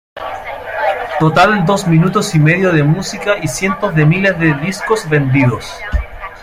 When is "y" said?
2.33-2.39, 3.37-3.47